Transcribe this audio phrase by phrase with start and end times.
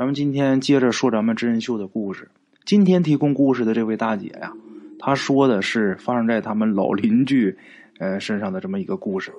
[0.00, 2.30] 咱们今天接着说咱们真人秀的故事。
[2.64, 4.50] 今天提供故事的这位大姐呀，
[4.98, 7.54] 她说的是发生在他们老邻居
[7.98, 9.30] 呃身上的这么一个故事。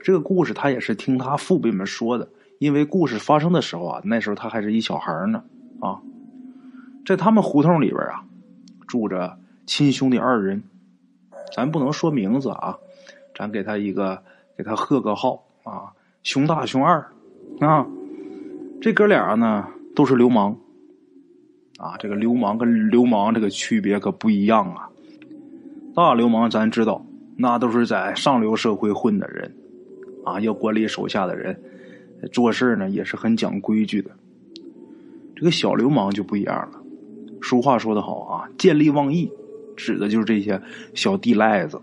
[0.00, 2.28] 这个故事她也是听她父辈们说的，
[2.60, 5.42] 因为故事发生的时候啊，那时候她还是一小孩呢
[5.80, 6.00] 啊。
[7.04, 8.22] 在他们胡同里边啊，
[8.86, 10.62] 住着亲兄弟二人，
[11.52, 12.78] 咱不能说名字啊，
[13.34, 14.22] 咱给他一个
[14.56, 15.90] 给他贺个号啊，
[16.22, 17.04] 熊大熊二
[17.58, 17.84] 啊。
[18.84, 20.58] 这哥俩呢都是流氓，
[21.78, 24.90] 啊，这个流氓跟流氓这个区别可不一样啊。
[25.94, 27.02] 大流氓咱知道，
[27.38, 29.54] 那都是在上流社会混的人，
[30.22, 31.58] 啊，要管理手下的人，
[32.30, 34.10] 做事呢也是很讲规矩的。
[35.34, 36.78] 这个小流氓就不一样了。
[37.40, 39.32] 俗话说得好啊，见利忘义，
[39.78, 40.60] 指的就是这些
[40.92, 41.80] 小地赖子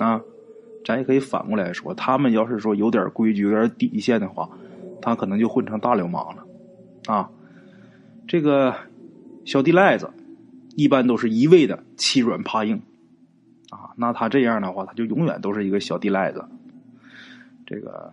[0.00, 0.20] 啊。
[0.84, 4.46] 咱也可以反过来说，他们要是说有点规矩、有点底线的话。
[5.06, 6.44] 他可能就混成大流氓了，
[7.06, 7.30] 啊，
[8.26, 8.74] 这个
[9.44, 10.10] 小地赖子
[10.74, 12.82] 一般都是一味的欺软怕硬，
[13.70, 16.44] 啊，那他这样的话，他就永远都是一个小地赖子。
[17.64, 18.12] 这个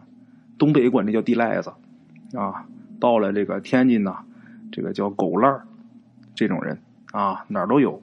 [0.60, 1.74] 东北管这叫地赖子，
[2.38, 2.68] 啊，
[3.00, 4.16] 到了这个天津呢，
[4.72, 5.66] 这个叫狗烂儿，
[6.36, 6.80] 这种人
[7.12, 8.00] 啊，哪儿都有。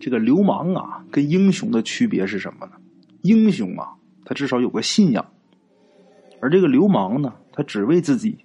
[0.00, 2.72] 这个流氓啊，跟英雄的区别是什么呢？
[3.20, 3.92] 英雄啊，
[4.24, 5.26] 他至少有个信仰，
[6.40, 7.34] 而这个流氓呢？
[7.52, 8.38] 他只为自己，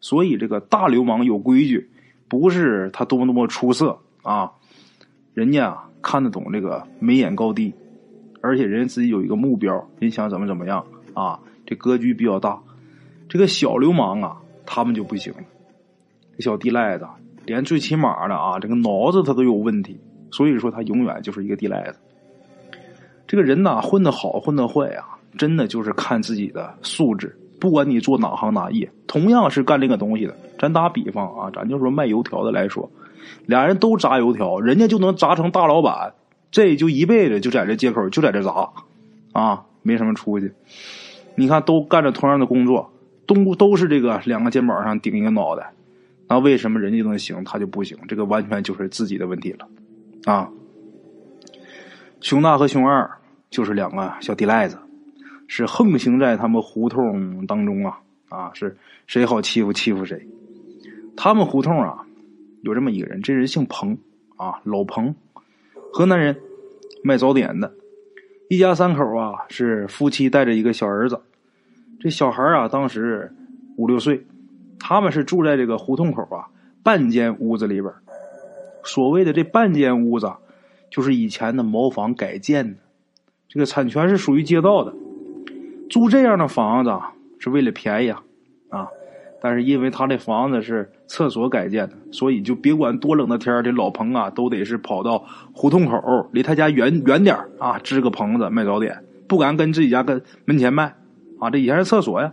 [0.00, 1.90] 所以这个大流氓有规矩，
[2.28, 4.52] 不是他多么多么出色啊，
[5.34, 7.74] 人家啊看得懂这个眉眼高低，
[8.40, 12.60] 而且人家自己有一个目标，人想怎么怎么样啊，这格局比较大。
[13.28, 15.40] 这个小流氓啊，他们就不行了，
[16.38, 17.06] 小地赖子
[17.46, 21.98] 连最起码的啊，这个脑子他都有问题，所以说他永远就是一个地赖子。
[23.26, 27.34] 这个人呐，混得好混得坏啊，真的就是看自己的素质。
[27.62, 30.36] 不管你做哪行哪业，同样是干这个东西的。
[30.58, 32.90] 咱打比方啊，咱就说卖油条的来说，
[33.46, 36.14] 俩人都炸油条，人家就能炸成大老板，
[36.50, 38.70] 这就一辈子就在这街口就在这炸，
[39.30, 40.50] 啊，没什么出息。
[41.36, 42.90] 你看，都干着同样的工作，
[43.28, 45.72] 都都是这个两个肩膀上顶一个脑袋，
[46.26, 47.96] 那为什么人家能行，他就不行？
[48.08, 49.68] 这个完全就是自己的问题了，
[50.24, 50.50] 啊。
[52.20, 53.08] 熊大和熊二
[53.50, 54.78] 就是两个小地赖子。
[55.48, 58.50] 是横行在他们胡同当中啊啊！
[58.54, 58.76] 是
[59.06, 60.26] 谁好欺负欺负谁。
[61.16, 62.06] 他们胡同啊，
[62.62, 63.98] 有这么一个人，这人姓彭
[64.36, 65.14] 啊，老彭，
[65.92, 66.36] 河南人，
[67.04, 67.72] 卖早点的。
[68.48, 71.20] 一家三口啊，是夫妻带着一个小儿子。
[72.00, 73.32] 这小孩啊，当时
[73.76, 74.26] 五六岁。
[74.84, 76.48] 他们是住在这个胡同口啊，
[76.82, 77.94] 半间屋子里边。
[78.82, 80.32] 所谓的这半间屋子，
[80.90, 82.78] 就是以前的茅房改建的，
[83.48, 84.92] 这个产权是属于街道的。
[85.90, 86.90] 租这样的房子
[87.38, 88.22] 是为了便宜啊，
[88.70, 88.88] 啊！
[89.40, 100.94] 但是因为他这房子是厕所改建的，所以就别管多冷的天这老彭啊都得是跑到胡同口离他家远远点啊，支个棚子卖早点，不敢跟自己家跟门前卖
[101.40, 101.50] 啊。
[101.50, 102.32] 这以前是厕所呀。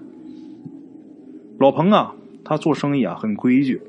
[1.60, 2.14] 老彭啊，
[2.46, 3.82] 他做生意啊很规矩，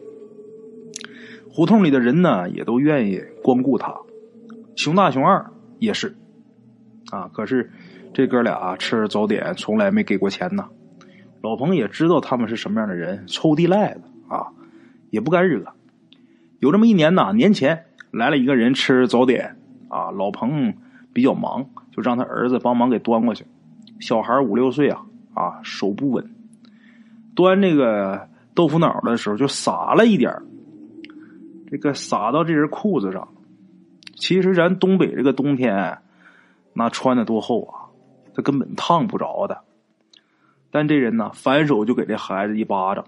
[1.50, 3.94] 胡同里的人呢也都愿意光顾他。
[4.74, 6.16] 熊大熊二也是
[7.10, 7.70] 啊，可是。
[8.12, 10.68] 这哥俩吃早点从来没给过钱呢，
[11.42, 14.48] 老彭也知道他们是什么样的人，臭地赖子啊，
[15.10, 15.64] 也不敢惹。
[16.58, 19.56] 有这么一年呐，年前来了一个人吃早点
[19.88, 20.74] 啊，老彭
[21.12, 23.46] 比较忙，就让他儿子帮忙给端过去。
[24.00, 26.34] 小孩五六岁啊啊，手不稳，
[27.34, 30.34] 端这个豆腐脑的时候就洒了一点
[31.70, 33.28] 这个洒到这人裤子上。
[34.16, 35.98] 其实咱东北这个冬天，
[36.74, 37.88] 那穿的多厚啊！
[38.34, 39.58] 他根本烫不着的，
[40.70, 43.04] 但这人呢，反手就给这孩子一巴掌，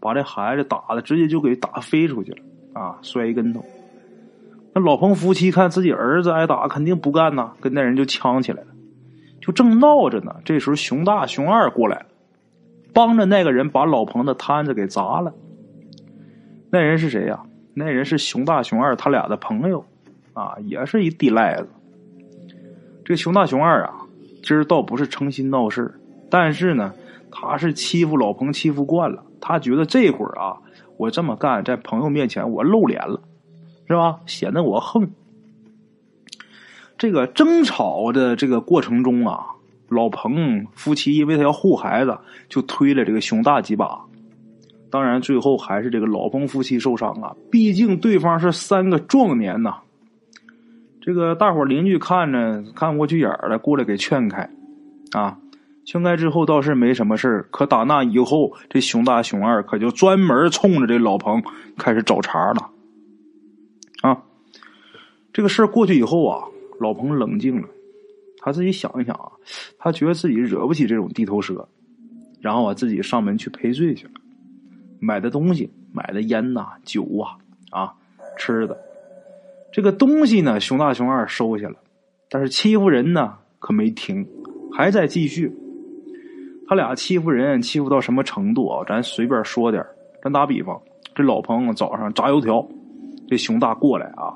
[0.00, 2.38] 把这孩子打的直接就给打飞出去了
[2.74, 3.64] 啊，摔一跟头。
[4.74, 8.68] 那老彭夫妻看自己儿子挨打，肯定不干呐，跟那人就呛起来了。
[9.40, 12.06] 就正闹着呢，这时候熊大、熊二过来了，
[12.92, 15.32] 帮着那个人把老彭的摊子给砸了。
[16.70, 17.42] 那人是谁呀？
[17.72, 19.84] 那人是熊大、熊二他俩的朋友
[20.34, 21.68] 啊，也是一地赖子。
[23.04, 24.05] 这熊大、熊二啊。
[24.46, 25.92] 今儿倒不是诚心闹事
[26.30, 26.94] 但是呢，
[27.32, 30.56] 他是欺负老彭欺负惯了，他觉得这会儿啊，
[30.98, 33.20] 我这么干在朋友面前我露脸了，
[33.88, 34.20] 是吧？
[34.24, 35.10] 显得我横。
[36.96, 39.46] 这个争吵的这个过程中啊，
[39.88, 42.16] 老彭夫妻因为他要护孩子，
[42.48, 44.00] 就推了这个熊大几把。
[44.90, 49.78] 当然，最后还是这个老彭夫妻受伤啊，毕竟对方是三个壮年呐。
[51.06, 54.50] 这个大伙邻居看着看不过去眼了，过来给劝开，
[55.12, 55.38] 啊，
[55.84, 61.40] 劝开之后倒是没什么事儿，可打那以后，这熊大熊二可就专门冲着这老彭
[61.78, 62.70] 开始找茬了。
[64.02, 64.20] 啊，
[65.32, 66.42] 这个事儿过去以后啊，
[66.80, 67.68] 老彭冷静了，
[68.38, 69.30] 他自己想一想啊，
[69.78, 71.68] 他觉得自己惹不起这种地头蛇，
[72.40, 74.14] 然后啊，自己上门去赔罪去了，
[74.98, 77.38] 买的东西，买的烟呐、酒啊、
[77.70, 77.94] 啊
[78.36, 78.76] 吃的，
[79.76, 81.74] 这个东西呢，熊大熊二收下了，
[82.30, 84.26] 但是欺负人呢可没停，
[84.72, 85.54] 还在继续。
[86.66, 88.82] 他俩欺负人，欺负到什么程度啊？
[88.88, 89.84] 咱随便说点
[90.22, 90.80] 咱打比方，
[91.14, 92.66] 这老彭早上炸油条，
[93.28, 94.32] 这熊大过来啊，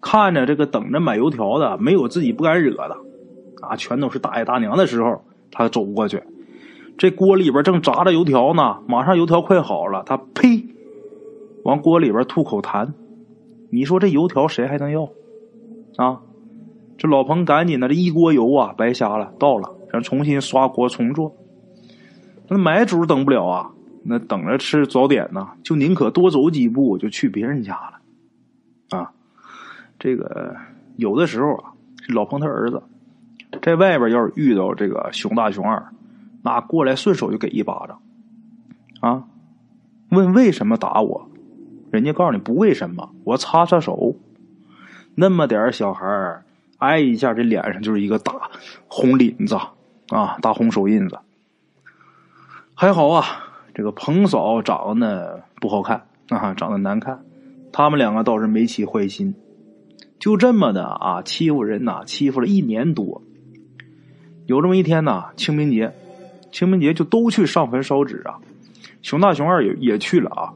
[0.00, 2.96] 看着这个等着买油条的，没有自己不敢惹的，
[3.62, 6.22] 啊，全都是大爷大娘的时候，他走过去，
[6.96, 10.64] 这锅里边正炸着油条呢，马上油条快好了，他呸，
[11.64, 12.92] 往锅里边吐口痰，
[13.74, 15.08] 你说这油条谁还能要？
[15.96, 16.20] 啊，
[16.98, 21.34] 这老彭赶紧的，这一锅油啊，白瞎了，倒了，咱重新刷锅重做。
[22.48, 23.70] 那买主等不了啊，
[24.04, 28.98] 那等着吃早点呢，就宁可多走几步，就去别人家了。
[28.98, 29.12] 啊，
[29.98, 30.54] 这个
[30.96, 31.72] 有的时候啊，
[32.08, 32.82] 老彭他儿子
[33.62, 35.82] 在外边要是遇到这个熊大熊二，
[36.42, 38.02] 那过来顺手就给一巴掌。
[39.00, 39.24] 啊，
[40.10, 41.30] 问为什么打我？
[41.92, 44.16] 人家告诉你不为什么，我擦擦手。
[45.14, 46.42] 那么点小孩
[46.78, 48.50] 挨一下，这脸上就是一个大
[48.88, 49.54] 红领子
[50.08, 51.18] 啊，大红手印子。
[52.74, 53.24] 还好啊，
[53.74, 57.22] 这个彭嫂长得不好看啊，长得难看。
[57.72, 59.34] 他们两个倒是没起坏心，
[60.18, 63.20] 就这么的啊，欺负人呐，欺负了一年多。
[64.46, 65.92] 有这么一天呐，清明节，
[66.50, 68.40] 清明节就都去上坟烧纸啊。
[69.02, 70.54] 熊大熊二也也去了啊。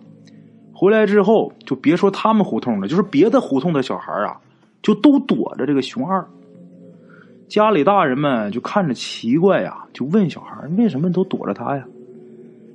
[0.78, 4.38] 回来之后，就别说他们胡同了，就是别的胡同的小孩啊，
[4.82, 6.22] 就都躲着这个熊二。
[7.48, 11.84] 家里大人们就看着奇怪呀，就问小孩为什么都躲着他呀？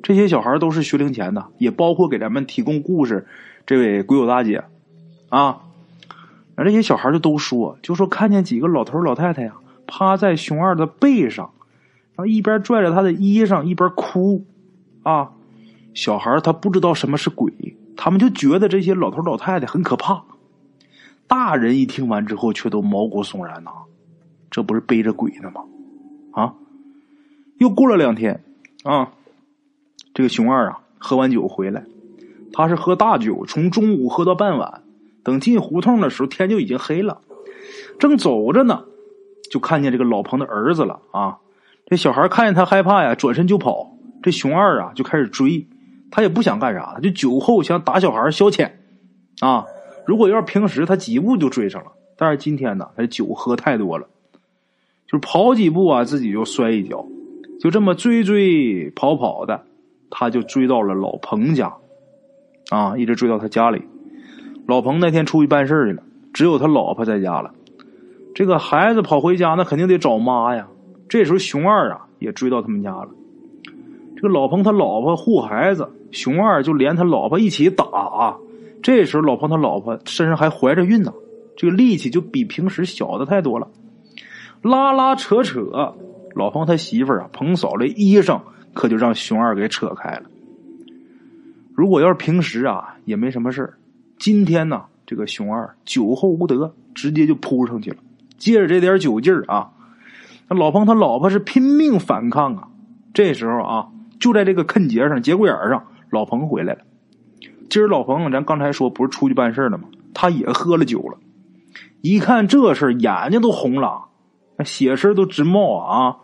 [0.02, 3.28] 这些小孩都是学龄前的，也包括给咱们提供故事
[3.68, 4.64] 这位鬼友大姐
[5.30, 5.60] 啊。
[6.56, 9.54] 那这些小孩就都说，就说看见几个老头老太太呀，
[9.86, 11.52] 趴在熊二的背上，
[12.16, 14.44] 然后一边拽着他的衣裳，一边哭
[15.04, 15.30] 啊。
[15.94, 17.52] 小孩他不知道什么是鬼，
[18.04, 20.24] 他们就觉得这些老头老太太很可怕。
[21.28, 23.70] 大人一听完之后，却都毛骨悚然呐，
[24.50, 25.62] 这不是背着鬼呢吗？
[26.32, 26.56] 啊！
[27.60, 28.44] 又过了两天
[28.84, 29.12] 啊。
[30.16, 31.86] 这个熊二啊，喝完酒回来，
[32.52, 34.82] 他是喝大酒，从中午喝到傍晚。
[35.22, 37.22] 等进胡同的时候，天就已经黑了。
[38.00, 38.86] 正走着呢，
[39.52, 41.38] 就看见这个老彭的儿子了啊！
[41.86, 43.96] 这小孩看见他害怕呀，转身就跑。
[44.24, 45.68] 这熊二啊，就开始追。
[46.12, 48.70] 他也不想干啥，就酒后想打小孩消遣
[49.40, 49.66] 啊。
[50.06, 51.92] 如果要是平时，他几步就追上了。
[52.18, 54.06] 但是今天呢，他酒喝太多了，
[55.08, 57.06] 就跑几步啊，自己就摔一跤。
[57.60, 59.64] 就这么追追跑跑的。
[60.14, 61.74] 他就追到了老彭家，
[62.70, 63.82] 啊，一直追到他家里。
[64.68, 66.04] 老彭那天出去办事去了，
[66.34, 67.54] 只有他老婆在家了。
[68.36, 70.68] 这个孩子跑回家，那肯定得找妈呀。
[71.08, 73.08] 这时候熊二啊也追到他们家了。
[74.22, 78.38] 这个老彭他老婆护孩子，熊二就连他老婆一起打。
[78.84, 81.12] 这时候老彭他老婆身上还怀着孕呢，
[81.58, 83.68] 这个力气就比平时小的太多了。
[84.62, 85.96] 拉拉扯扯，
[86.36, 88.42] 老彭他媳妇儿啊，彭嫂的衣裳。
[88.74, 90.22] 可就让熊二给扯开了。
[91.76, 93.74] 如果要是平时啊，也没什么事
[94.18, 97.98] 今天呢，这个熊二酒后无德，直接就扑上去了。
[98.38, 99.72] 借着这点酒劲儿啊，
[100.48, 102.70] 那老彭他老婆是拼命反抗啊。
[103.14, 103.88] 这时候啊，
[104.22, 106.82] 就在这个坑节上节骨眼上，老彭回来了。
[107.70, 109.86] 今儿老彭，咱刚才说不是出去办事了吗？
[110.14, 111.18] 他也喝了酒了。
[112.02, 114.06] 一看这事眼睛都红了，
[114.58, 116.18] 那血丝都直冒啊。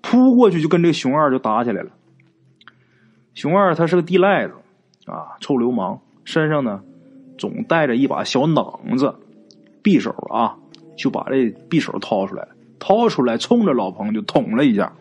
[0.00, 1.90] 扑过去就跟这熊二就打起来了。
[3.34, 4.54] 熊二他是个地赖子
[5.06, 6.82] 啊，臭流氓，身上呢
[7.36, 9.16] 总带着一把小榔子，
[9.82, 10.56] 匕首啊，
[10.96, 14.92] 就把这匕首掏出来了，掏出来冲着老彭就捅了一下。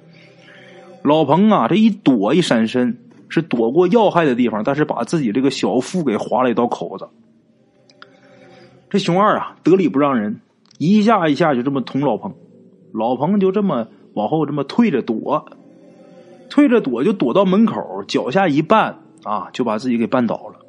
[1.04, 2.98] 老彭啊，这一躲一闪身，
[3.30, 7.08] 是躲过要害的地方，但是把自己这个小腹给划了一道口子。
[8.90, 10.40] 这熊二啊，得理不让人，
[10.78, 12.34] 一下一下就这么捅老彭，
[12.94, 13.88] 老彭就这么。
[14.14, 15.44] 往后这么退着躲，
[16.48, 18.94] 退着躲就躲到门口，脚下一绊
[19.24, 20.60] 啊，就把自己给绊倒了。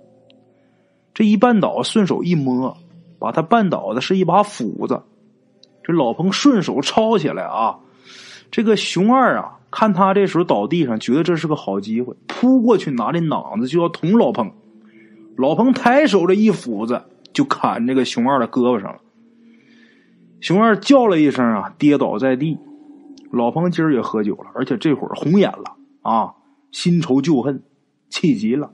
[1.12, 2.74] 这一绊倒，顺手一摸，
[3.18, 5.02] 把他绊倒的是一把斧子。
[5.82, 7.80] 这老彭顺手抄起来啊，
[8.50, 14.52] 这个熊二啊，看他这时候倒地上，觉得这是个好机会，扑过去拿这脑子就要捅老彭。
[15.36, 17.02] 老彭抬手这一斧子
[17.32, 19.00] 就砍这个熊二的胳膊上了。
[20.40, 22.56] 熊二叫了一声啊，跌倒在地。
[23.32, 26.34] 老彭今儿也喝酒了，而且这会儿红眼了啊，
[26.70, 27.64] 新仇旧恨，
[28.08, 28.70] 气急了，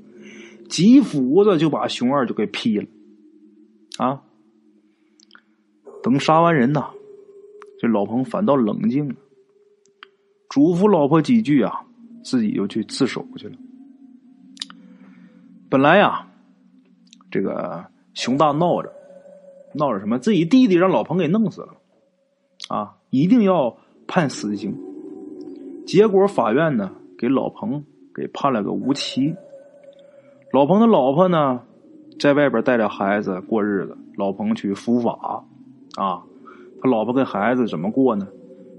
[0.69, 2.87] 几斧子就把熊二就给劈了
[3.97, 4.21] 啊！
[6.02, 6.90] 等杀完人呐，
[7.80, 9.14] 这老彭反倒冷静了，
[10.50, 11.87] 嘱咐老婆几句啊，
[12.25, 13.54] 自己就去自首去了。
[15.71, 16.26] 本来呀，
[17.30, 18.92] 这个熊大闹着，
[19.75, 20.19] 闹着什么？
[20.19, 21.69] 自己弟弟让老彭给弄死了，
[22.69, 23.78] 啊，一定要
[24.09, 24.76] 判死刑。
[25.87, 29.37] 结果法院呢，给老彭给判了个无期。
[30.52, 31.62] 老彭的老婆呢，
[32.19, 35.45] 在外边带着孩子过日子，老彭去伏法，
[35.95, 36.25] 啊，
[36.83, 38.26] 他老婆跟孩子怎么过呢？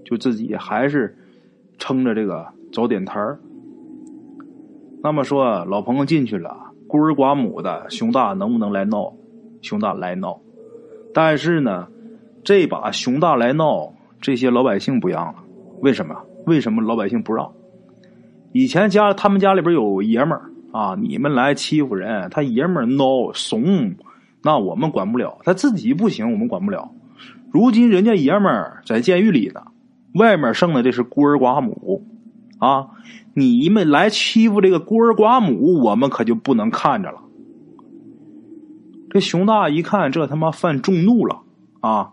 [0.04, 1.18] 就自己还是
[1.82, 3.40] 撑着这个早点摊儿。
[5.02, 6.56] 那么说，老彭进去了。
[6.88, 9.12] 孤儿寡母的熊大能不能来闹？
[9.64, 10.40] 熊大来闹，
[11.12, 11.88] 但是呢，
[12.44, 15.36] 这把熊大来闹，这些老百姓不让了。
[15.80, 16.16] 为什么？
[16.46, 17.52] 为什么老百姓不让？
[18.52, 23.96] 以前家他们家里边有爷们儿啊，你们来欺负人，他爷们儿孬怂，
[24.44, 25.40] 那我们管不了。
[25.44, 26.92] 他自己不行，我们管不了。
[27.52, 29.62] 如今人家爷们儿在监狱里呢，
[30.13, 32.03] 外面剩的这是孤儿寡母
[32.60, 32.88] 啊。
[33.34, 37.22] 你们来欺负这个孤儿寡母，我们可就不能看着了。
[39.10, 41.41] 这熊大一看，这他妈犯众怒了
[41.80, 42.12] 啊！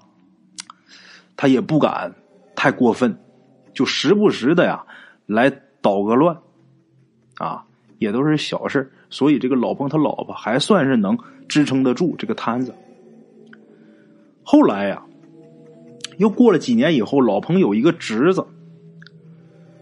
[1.36, 2.14] 他也不敢
[2.56, 3.18] 太过分，
[3.72, 4.84] 就时不时的呀
[5.26, 5.50] 来
[5.80, 6.38] 捣个乱
[7.36, 7.64] 啊，
[7.98, 12.74] 也都是小事所以这个老彭他老婆还算是能支撑得住这个摊子。
[14.42, 15.02] 后来呀，
[16.18, 18.46] 又过了几年以后，老彭有一个侄子。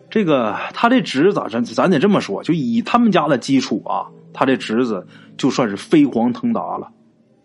[0.09, 6.93] 这个他这侄子，咱咱得这么说，就以他们家的基础啊，他这侄子就算是飞黄腾达了，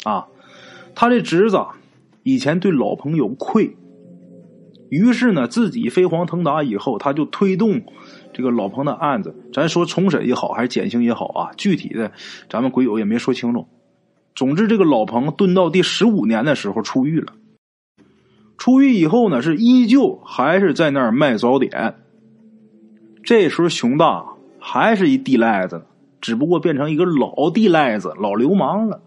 [0.03, 0.27] 啊，
[0.93, 1.57] 他这侄子
[2.23, 3.75] 以前对老彭有愧，
[4.89, 7.81] 于是呢，自己飞黄腾达以后，他就推动
[8.31, 12.11] 这个老彭的案子，咱说重审也好，还是减刑也好啊，具体的
[12.49, 13.67] 咱们鬼友也没说清楚。
[14.35, 17.33] 总之，这个老彭蹲到第十五年的时候出狱了，
[18.61, 21.95] 出狱以后呢，是依旧还是在那儿卖早点。
[23.23, 24.23] 这时候熊大
[24.59, 25.83] 还是一地赖子，
[26.21, 29.01] 只不过变成一个老地赖子、老流氓了。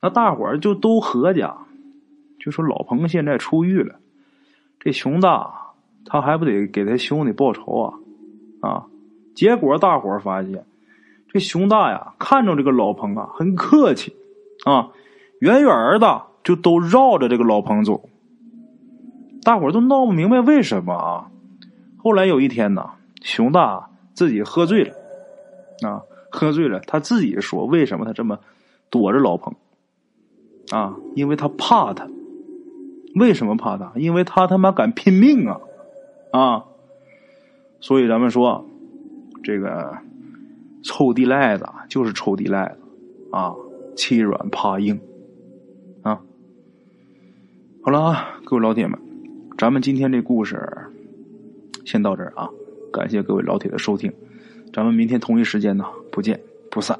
[0.00, 1.66] 那大伙儿就都合家，
[2.38, 3.96] 就说老彭现在出狱了，
[4.78, 5.72] 这熊大
[6.04, 7.94] 他还不得给他兄弟报仇啊？
[8.60, 8.86] 啊！
[9.34, 10.64] 结果大伙儿发现，
[11.32, 14.14] 这熊大呀，看着这个老彭啊，很客气
[14.64, 14.90] 啊，
[15.40, 18.08] 远远的就都绕着这个老彭走。
[19.42, 21.30] 大伙儿都闹不明白为什么啊？
[21.96, 22.90] 后来有一天呢，
[23.22, 24.94] 熊大自己喝醉了，
[25.88, 28.38] 啊， 喝醉了，他自己说：“为什么他这么
[28.90, 29.54] 躲着老彭？
[30.70, 32.08] 啊，因为他怕他。
[33.14, 33.92] 为什么怕他？
[33.96, 35.60] 因为他他妈敢拼命啊！
[36.32, 36.64] 啊，
[37.80, 38.64] 所以咱们说，
[39.42, 39.98] 这个
[40.82, 42.78] 臭地赖子就是臭地赖子
[43.30, 43.54] 啊，
[43.94, 44.98] 欺软怕硬
[46.02, 46.22] 啊。
[47.82, 48.98] 好了啊，各位老铁们，
[49.62, 50.60] 咱们今天这故事。
[51.84, 52.50] 先到这儿啊！
[52.92, 54.12] 感谢各位老铁的收听，
[54.72, 56.98] 咱们明天同一时间呢，不见不散。